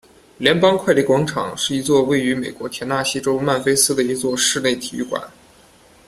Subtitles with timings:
[0.39, 5.29] 联邦快递广场是一座位于美国田纳西州曼菲斯的一座室内体育馆。